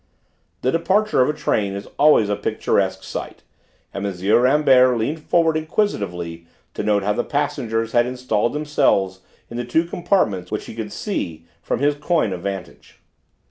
[0.63, 3.43] The departure of a train is always a picturesque sight,
[3.93, 4.41] and M.
[4.41, 9.19] Rambert leant forward inquisitively to note how the passengers had installed themselves
[9.51, 12.99] in the two compartments which he could see from his coign of vantage.